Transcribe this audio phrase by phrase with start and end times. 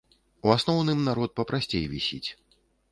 [0.47, 2.29] У асноўным народ папрасцей вісіць.